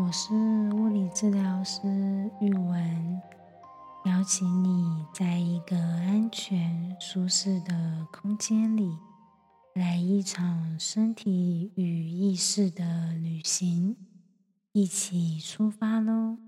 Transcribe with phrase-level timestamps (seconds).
[0.00, 1.80] 我是物理治疗师
[2.40, 3.20] 玉文，
[4.04, 8.96] 邀请你在一个安全、舒适的空间里，
[9.74, 13.96] 来一场身体与意识的旅行，
[14.70, 16.38] 一起出发喽！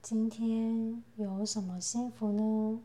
[0.00, 2.80] 今天有什么幸福呢？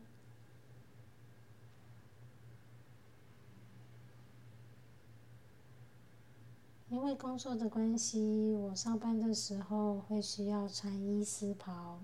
[6.92, 11.98] 因为工作的关系，我上班的时候会需要穿医师袍。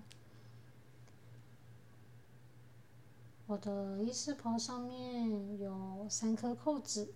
[3.45, 7.13] 我的医师袍上面有三颗扣子，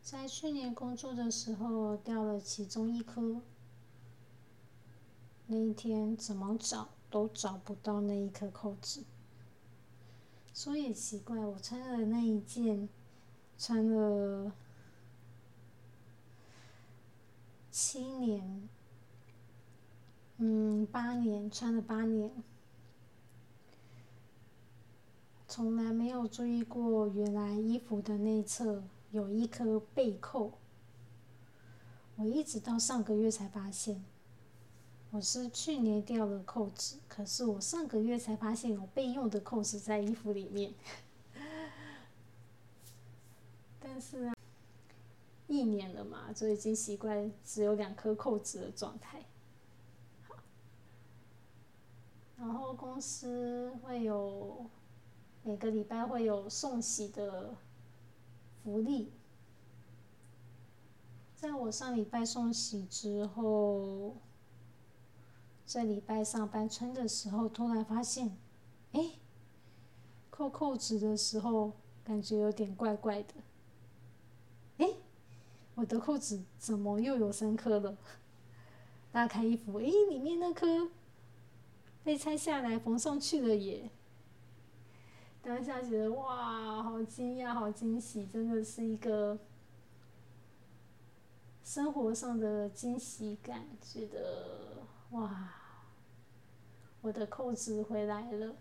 [0.00, 3.42] 在去年工作的时候掉了其中一颗。
[5.48, 9.04] 那一天怎么找都找不到那一颗扣子。
[10.54, 12.88] 说也奇怪，我穿的那一件，
[13.58, 14.50] 穿了。
[17.70, 18.68] 七年，
[20.38, 22.30] 嗯，八年穿了八年，
[25.46, 28.82] 从来没有注意过原来衣服的内侧
[29.12, 30.58] 有一颗背扣。
[32.16, 34.04] 我一直到上个月才发现，
[35.12, 40.74] 我是去年掉了扣子，可是我上个月才发现有备用的扣子在衣服里面。
[43.78, 44.34] 但是啊。
[45.50, 49.24] 一年了嘛，就已经习惯只有两颗扣子的状态。
[52.38, 54.64] 然后公司会有
[55.42, 57.56] 每个礼拜会有送洗的
[58.62, 59.12] 福利。
[61.34, 64.14] 在我上礼拜送洗之后，
[65.66, 68.36] 这礼拜上班穿的时候，突然发现，
[68.92, 69.18] 哎，
[70.30, 71.72] 扣扣子的时候
[72.04, 73.34] 感觉有点怪怪的。
[75.74, 77.96] 我的裤子怎么又有三颗了？
[79.12, 80.90] 拉开衣服，诶，里面那颗
[82.04, 83.90] 被拆下来缝上去了耶！
[85.42, 89.38] 当下觉得哇，好惊讶，好惊喜，真的是一个
[91.64, 95.54] 生活上的惊喜感，觉得哇，
[97.00, 98.54] 我的扣子回来了。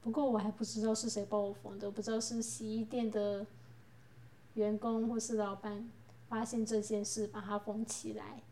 [0.00, 3.46] 不过我还不知道是谁帮我缝的，不知道是洗衣店的。
[4.54, 5.90] 员工或是老板
[6.28, 8.42] 发现这件事，把它封起来，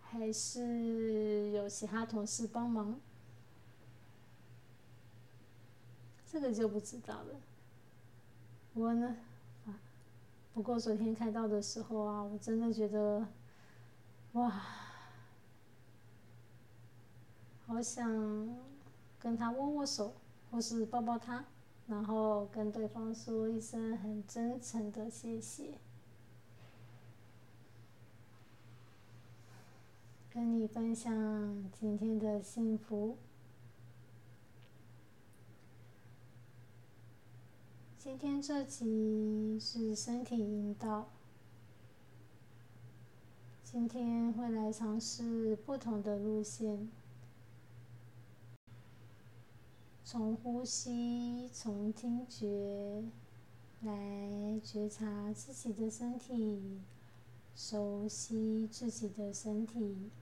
[0.00, 2.98] 还是有其他同事帮忙，
[6.26, 7.40] 这个就不知道了。
[8.74, 9.16] 我呢，
[9.66, 9.78] 啊，
[10.52, 13.26] 不过昨天看到的时候啊，我真的觉得，
[14.32, 14.62] 哇，
[17.66, 18.56] 好想
[19.18, 20.14] 跟他握握手，
[20.50, 21.44] 或是抱抱他。
[21.88, 25.78] 然后跟对方说一声很真诚的谢谢，
[30.28, 33.16] 跟你分享今天的幸福。
[37.96, 41.08] 今天这集是身体引导，
[43.62, 46.88] 今天会来尝试不同的路线。
[50.08, 53.02] 从呼吸，从听觉，
[53.82, 56.80] 来觉察自己的身体，
[57.56, 60.12] 熟悉自己的身体。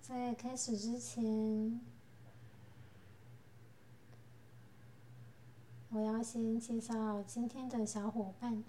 [0.00, 1.78] 在开始之前，
[5.90, 8.64] 我要先介绍今天的小伙伴。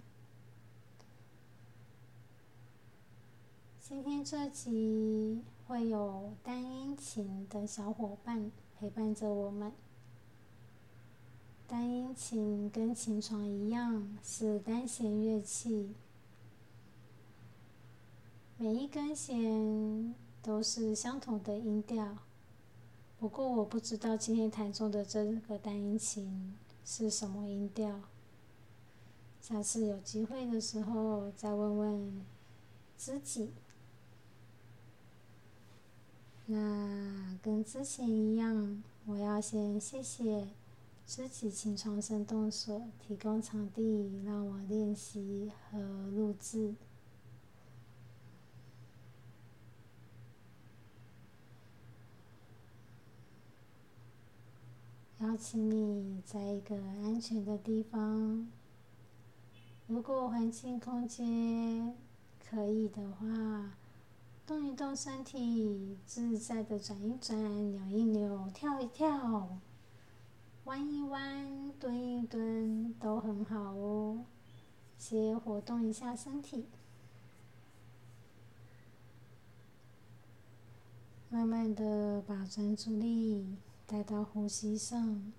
[3.94, 9.70] 今天这集会有单音琴的小伙伴陪伴着我们。
[11.68, 15.94] 单音琴跟琴床一样是单弦乐器，
[18.56, 22.16] 每一根弦都是相同的音调。
[23.18, 28.00] 不过我不知道今天弹奏的这个单音琴是什么音调。
[29.38, 32.24] 下次有机会的时候再问问
[32.96, 33.50] 自己。
[36.46, 40.48] 那跟之前一样，我要先谢谢
[41.06, 45.78] 知己情创生动所提供场地让我练习和
[46.10, 46.74] 录制。
[55.20, 58.48] 邀请你在一个安全的地方，
[59.86, 61.94] 如果环境空间
[62.44, 63.78] 可以的话。
[64.44, 69.58] 动一动身体，自在的转一转、扭一扭、跳一跳，
[70.64, 74.24] 弯一弯，蹲一蹲，都很好哦。
[74.98, 76.66] 先活动一下身体，
[81.28, 83.56] 慢慢的把专注力
[83.86, 85.32] 带到呼吸上。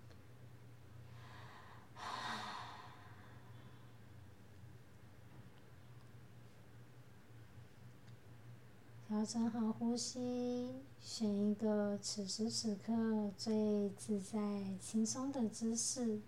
[9.23, 10.67] 调整好呼吸，
[10.99, 16.19] 选一个此时此刻最自在、轻松的姿势，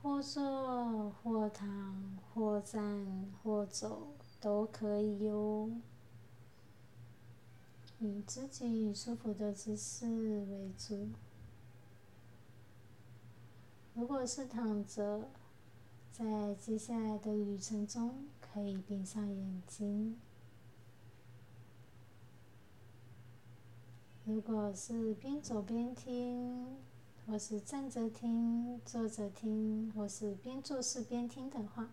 [0.00, 4.06] 或坐、或躺、或站、或走
[4.40, 5.72] 都可以哟。
[7.98, 11.08] 以自己舒服的姿势为主。
[13.94, 15.28] 如果是躺着，
[16.12, 20.16] 在接下来的旅程中，可以闭上眼睛。
[24.32, 26.78] 如果是边走边听，
[27.26, 31.90] 或是站着听、坐着听，或是边做事边听的话，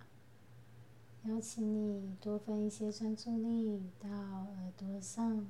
[1.24, 5.48] 邀请你多分一些专注力到耳朵上。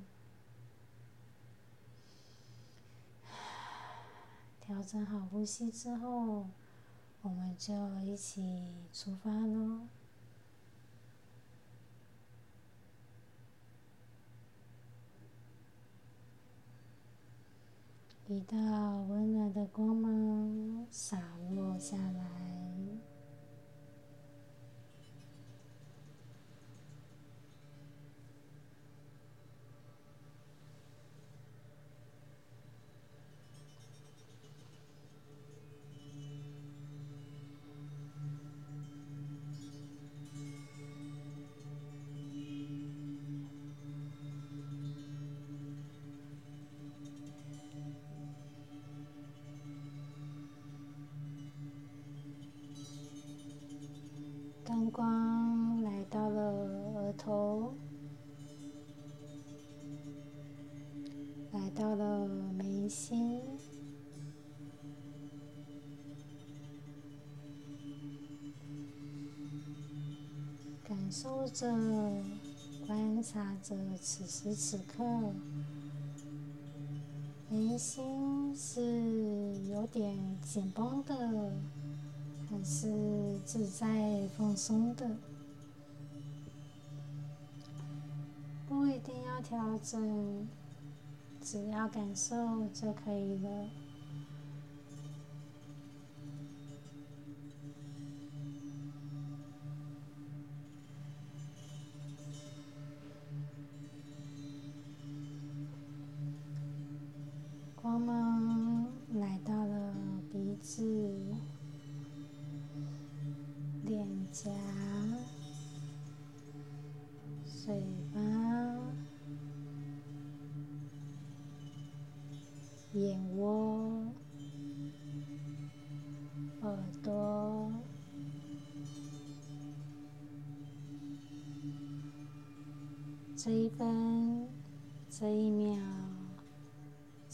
[4.62, 6.48] 调整好呼吸之后，
[7.22, 9.81] 我们就一起出发喽。
[18.30, 18.57] 一道
[19.04, 22.17] 温暖的光芒洒落下来。
[71.19, 71.68] 受着，
[72.86, 75.04] 观察着此时此刻，
[77.50, 81.54] 眉心是有点紧绷的。
[82.48, 85.10] 还是自在放松的，
[88.69, 90.48] 不一定要调整，
[91.42, 92.36] 只要感受
[92.72, 93.66] 就可以了。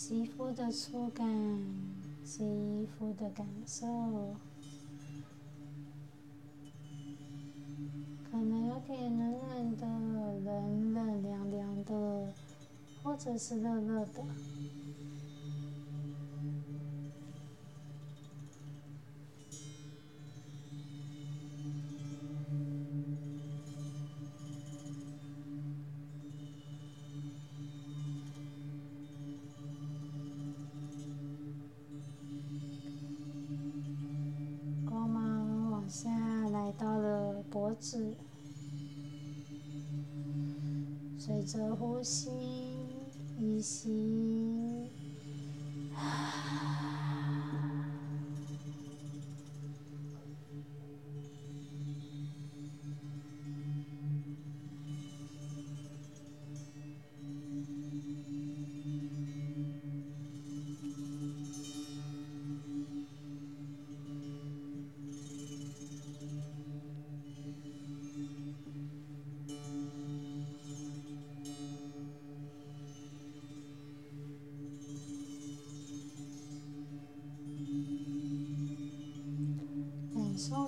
[0.06, 1.26] 肌肤的触感、
[2.26, 3.88] 肌肤的感受。
[8.30, 9.88] 可能有点冷冷的、
[10.44, 12.34] 冷冷凉凉的，
[13.01, 14.25] 或者是热热的。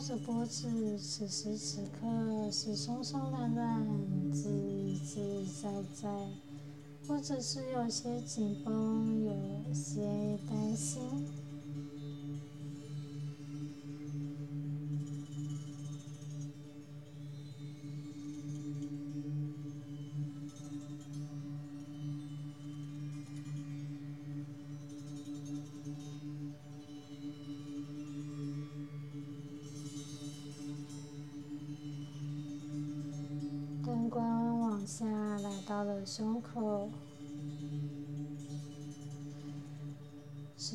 [0.08, 0.68] 这脖子，
[1.00, 3.84] 此时此刻是松松软软、
[4.32, 5.68] 自自在
[6.00, 6.08] 在，
[7.08, 11.02] 或者是有些紧绷、有些担心。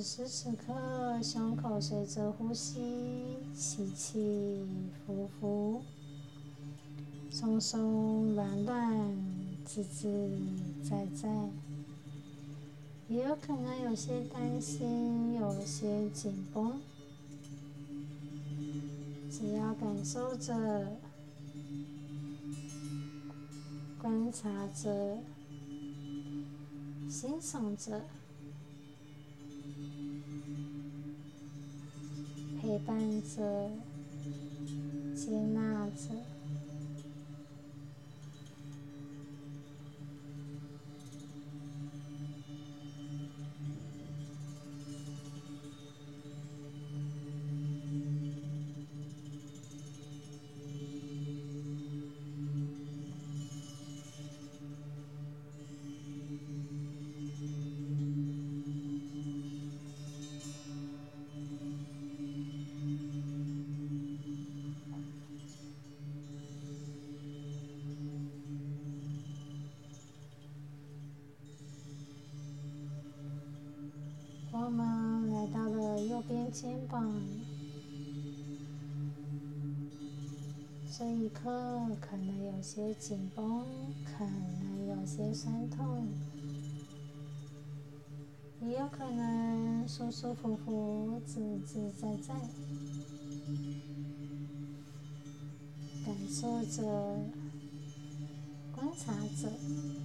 [0.03, 2.81] 此时此刻，胸口随着呼吸
[3.55, 4.67] 起起
[5.05, 5.83] 伏伏，
[7.31, 9.15] 松松软软，
[9.63, 10.09] 自自
[10.83, 11.29] 在在。
[13.09, 16.81] 也有可能有些担心，有些紧绷。
[19.31, 20.97] 只要感受着，
[24.01, 25.19] 观察着，
[27.11, 28.01] 欣赏着。
[32.61, 33.71] 陪伴着，
[35.15, 36.30] 接纳着。
[76.53, 77.23] 肩膀，
[80.97, 81.45] 这一刻
[82.01, 83.65] 可能有些紧绷，
[84.05, 86.09] 可能有些酸痛，
[88.63, 92.35] 也有可能舒舒服服、自自在在，
[96.05, 96.83] 感受着，
[98.75, 100.00] 观察着。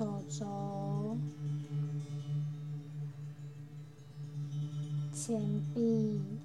[0.00, 1.18] 手肘、
[5.12, 5.38] 前
[5.74, 6.39] 臂。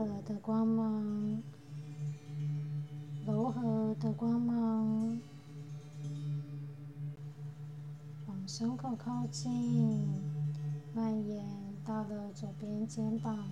[0.00, 1.42] 和的光芒，
[3.26, 5.20] 柔和的光芒，
[8.26, 10.08] 往胸口靠近，
[10.94, 11.44] 蔓延
[11.84, 13.46] 到了左边肩膀。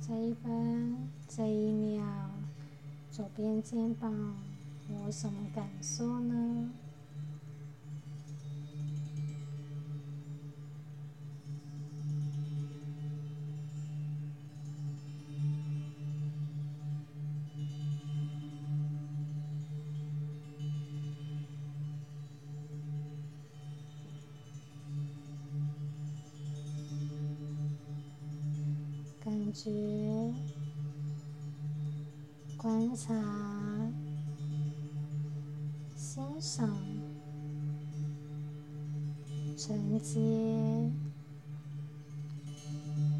[0.00, 2.04] 这一分，这一秒，
[3.10, 4.51] 左边肩膀。
[5.04, 6.70] 有什么感受呢？
[29.24, 29.70] 感觉，
[32.56, 33.61] 观察。
[36.14, 36.68] 欣赏、
[39.56, 40.90] 承接、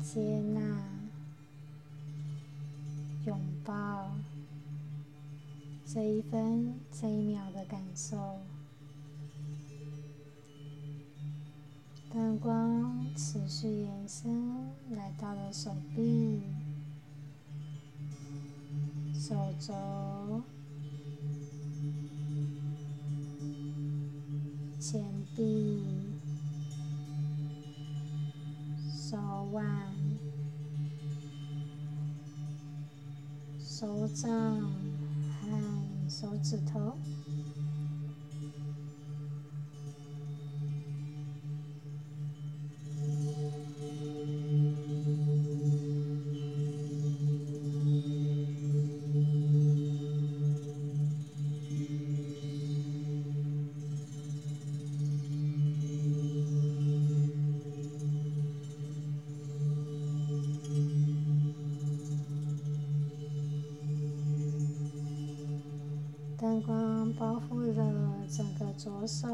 [0.05, 0.61] 接纳、
[3.25, 4.11] 拥抱，
[5.87, 8.41] 这一分这一秒的感受。
[12.13, 16.43] 灯光持续延伸，来到了手臂、
[19.15, 20.52] 手肘。
[34.15, 34.31] 掌
[35.41, 35.49] 和
[36.09, 36.82] 手指头。
[67.19, 69.29] 包覆了整个左手，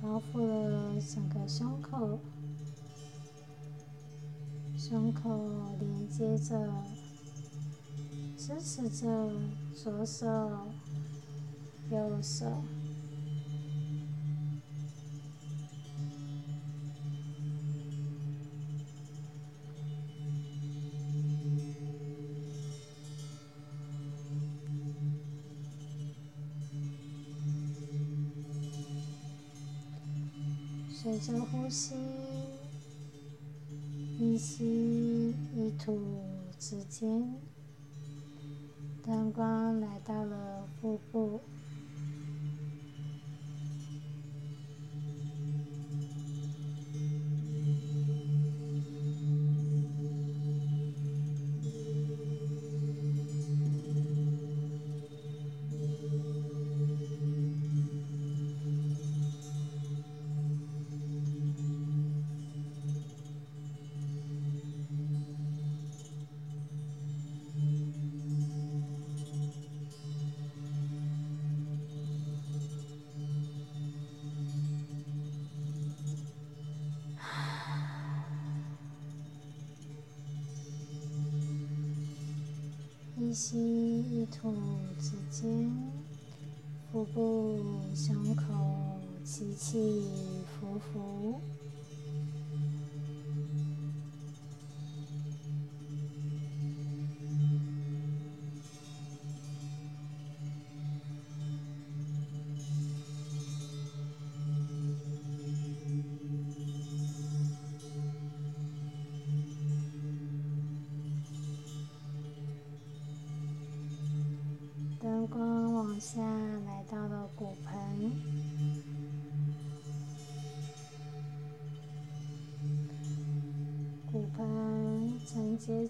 [0.00, 2.18] 包覆了整个胸口，
[4.76, 5.30] 胸口
[5.80, 6.84] 连接着，
[8.36, 9.30] 支持着
[9.74, 10.26] 左手。
[11.90, 12.44] 右手，
[31.00, 31.94] 随着呼吸，
[34.18, 35.96] 一吸一吐
[36.58, 37.36] 之间，
[39.06, 41.40] 灯光来到了腹部。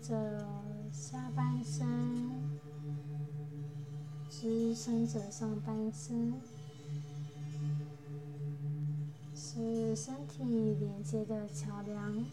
[0.00, 0.46] 着
[0.92, 1.86] 下半身，
[4.30, 6.34] 支撑着上半身，
[9.34, 12.24] 是身体连接的桥梁。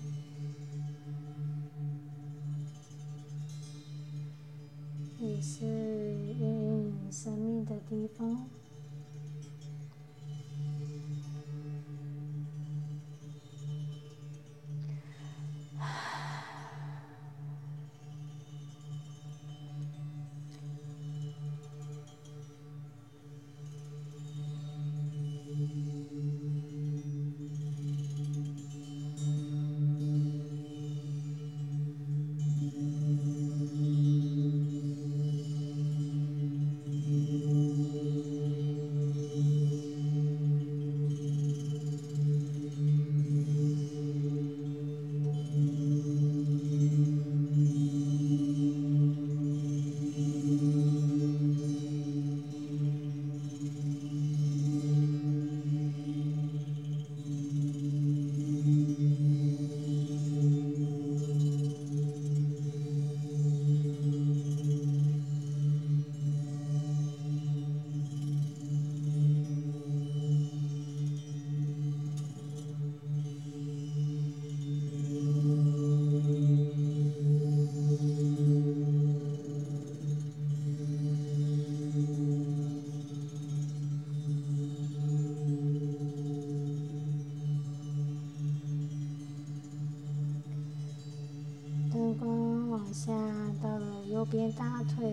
[94.32, 95.06] 边大腿，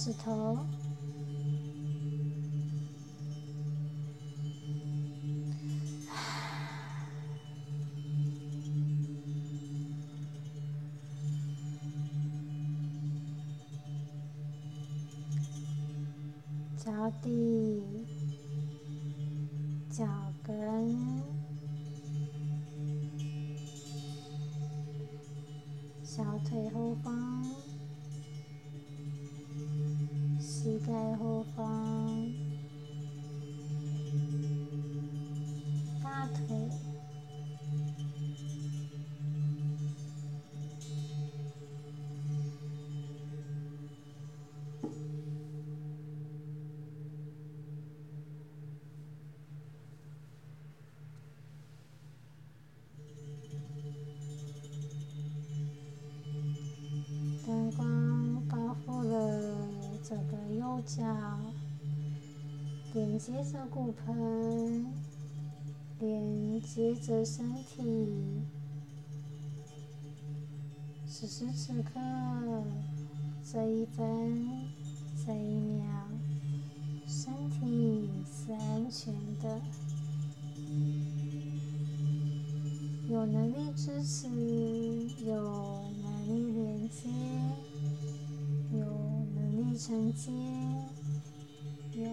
[0.00, 0.66] 指头。
[16.78, 17.99] 脚底、
[60.82, 61.02] 脚，
[62.94, 64.86] 连接着骨盆，
[65.98, 68.42] 连接着身体。
[71.06, 72.00] 此时此刻，
[73.44, 74.48] 这一分，
[75.26, 75.84] 这一秒，
[77.06, 79.60] 身体是安全的，
[83.08, 84.28] 有能力支持，
[85.24, 87.08] 有能力连接，
[89.82, 90.84] 曾经，
[91.94, 92.04] 有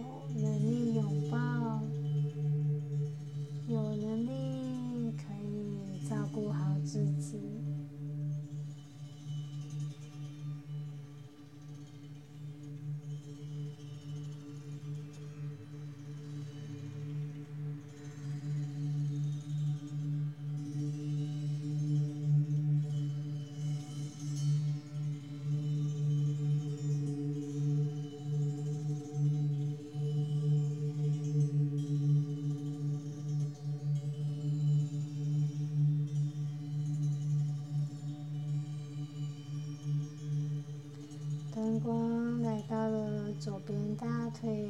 [41.80, 44.70] 光来到了左边大腿，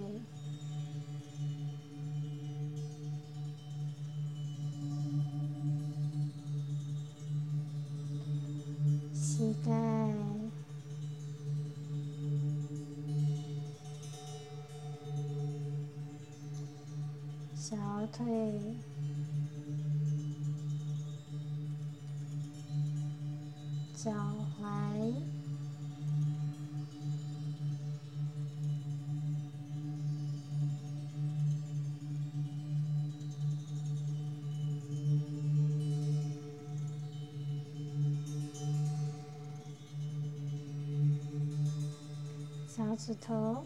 [43.07, 43.63] 脚趾头，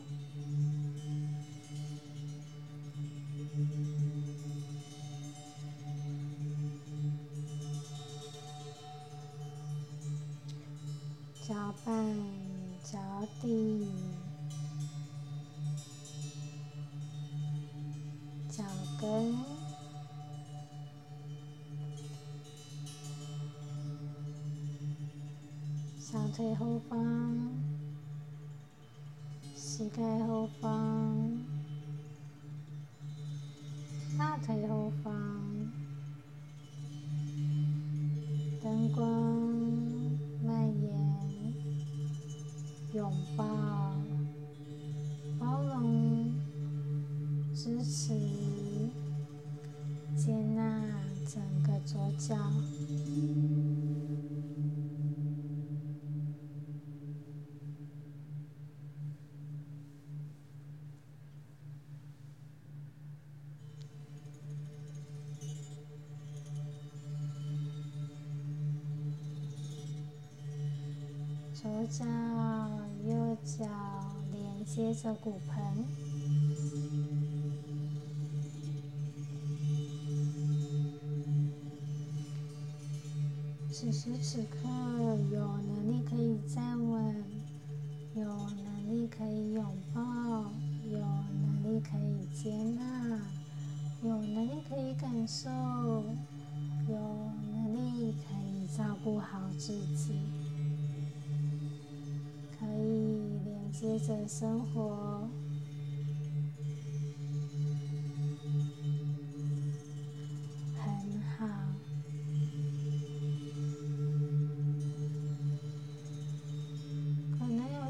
[11.42, 12.16] 脚板、
[12.84, 13.00] 脚
[13.42, 13.88] 底、
[18.48, 18.64] 脚
[19.00, 19.36] 跟、
[26.00, 27.41] 小腿后方。
[71.62, 72.04] 左脚、
[73.06, 73.66] 右脚
[74.32, 75.86] 连接着骨盆，
[83.70, 84.58] 此时此刻
[85.32, 87.24] 有能力可以站稳，
[104.12, 105.30] 连接着生活。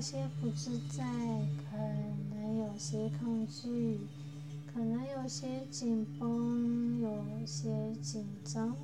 [0.01, 1.05] 些不自在，
[1.69, 1.77] 可
[2.33, 3.99] 能有些恐惧，
[4.73, 7.69] 可能有些紧绷，有些
[8.01, 8.75] 紧张，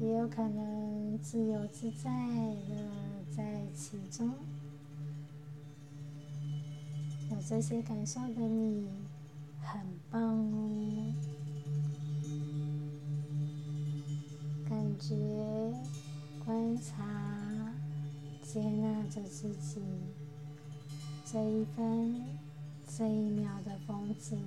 [0.00, 2.10] 也有可能自由自在
[2.70, 4.32] 的在其中。
[7.30, 8.88] 有这些感受的你，
[9.60, 11.12] 很棒哦！
[14.68, 15.14] 感觉，
[16.44, 17.04] 观察。
[18.42, 19.82] 接纳着自己
[21.24, 22.22] 这一分
[22.86, 24.38] 这一秒的风景。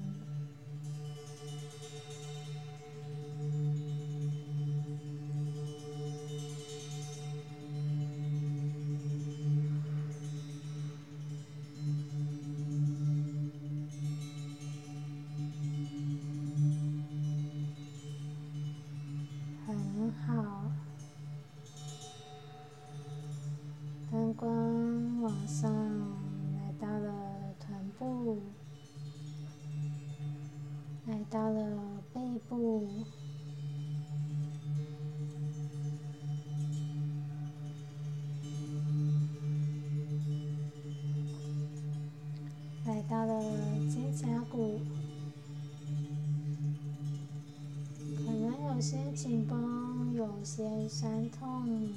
[50.50, 51.94] 些酸痛，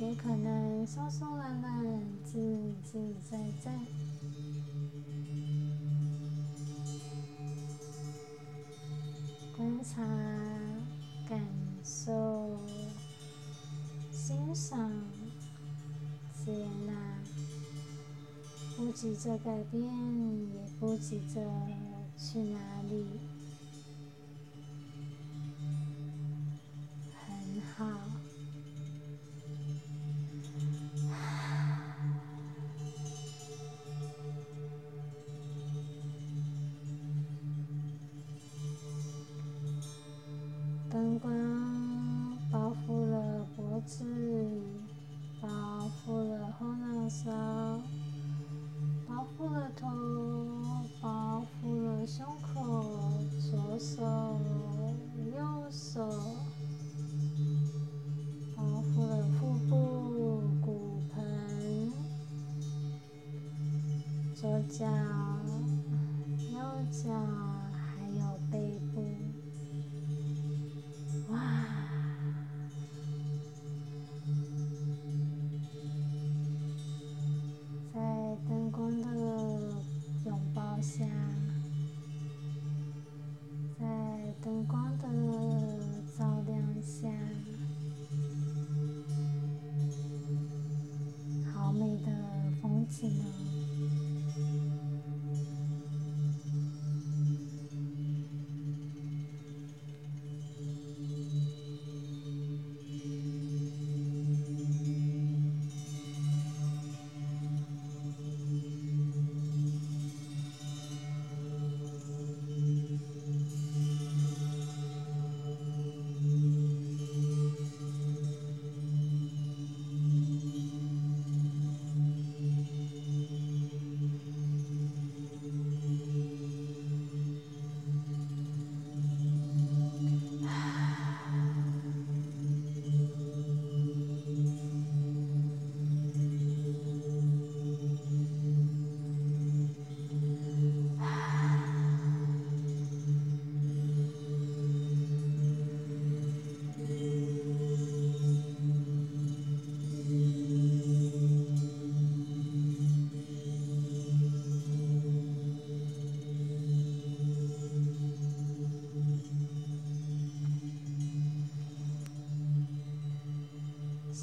[0.00, 3.70] 也可能松松软软，自自在在。
[9.56, 10.02] 观察、
[11.28, 11.40] 感
[11.84, 12.58] 受、
[14.10, 14.90] 欣赏、
[16.44, 16.92] 接纳。
[18.76, 21.40] 不急着改变，也不急着
[22.18, 23.06] 去哪里，
[55.70, 56.29] 右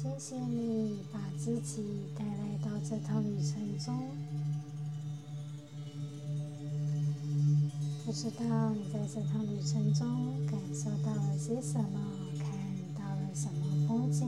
[0.08, 1.84] 谢谢你把自己
[2.16, 3.94] 带来到这趟旅程中。
[8.06, 10.08] 不知道你在这趟旅程中
[10.46, 12.00] 感受到了些什么，
[12.38, 12.48] 看
[12.96, 14.26] 到了什么风景？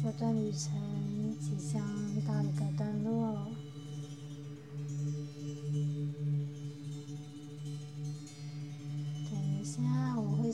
[0.00, 0.70] 这段旅程
[1.40, 1.82] 即将
[2.26, 3.48] 到一个段落，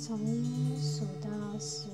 [0.06, 0.16] 从
[0.80, 1.88] 数到十，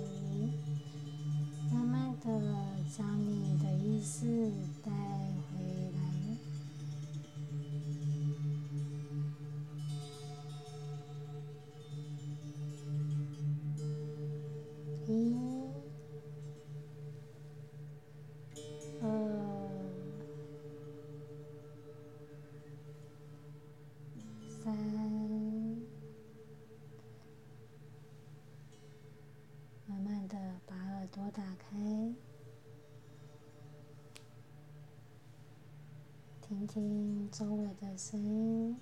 [36.66, 38.76] 听听周围的声音，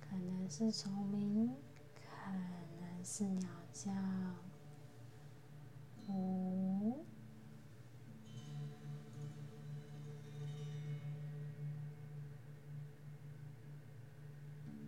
[0.00, 1.50] 可能是虫鸣，
[1.96, 2.30] 可
[2.80, 3.90] 能是鸟叫。
[6.06, 7.04] 五、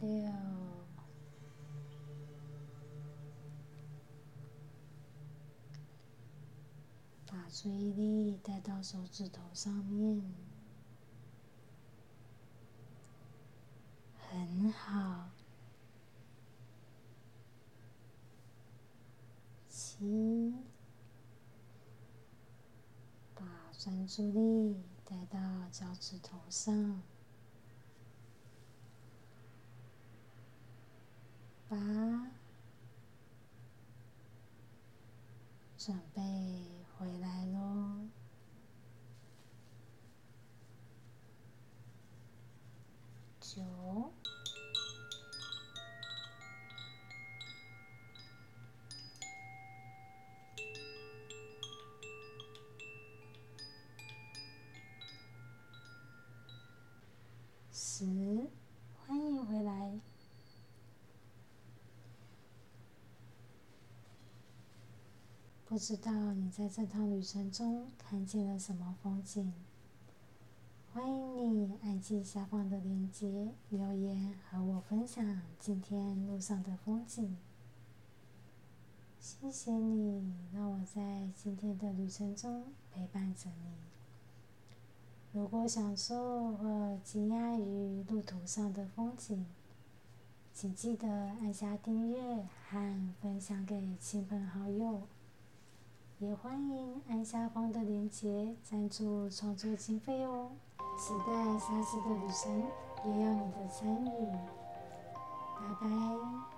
[0.00, 0.32] 六。
[7.26, 10.22] 把注意力带到手指头上面，
[14.18, 15.30] 很好。
[19.68, 20.54] 七，
[23.34, 23.44] 把
[23.78, 25.38] 专注力带到
[25.70, 27.00] 脚趾头上。
[31.66, 31.78] 八，
[65.72, 69.54] 不知道你在这趟旅程中看见了什么风景？
[70.92, 77.38] 欢迎你按键下方的链接留言和我分享今天路上的风景。
[79.18, 83.72] 谢谢你让我在今天的旅程中陪伴着你。
[85.32, 89.46] 如果享受或惊讶于路途上的风景，
[90.52, 95.00] 请记得按下订阅和分享给亲朋好友。
[96.22, 100.52] 也欢迎按下方的链接赞助创作经费哦！
[100.96, 102.62] 期待下次的旅程
[103.04, 104.08] 也要你的参与，
[105.58, 106.51] 拜拜。